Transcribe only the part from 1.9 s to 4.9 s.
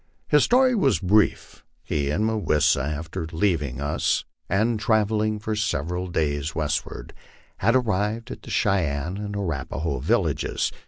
and Mah wis sa, after leaving us and